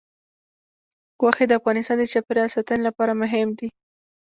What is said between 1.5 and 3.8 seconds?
افغانستان د چاپیریال ساتنې لپاره مهم دي.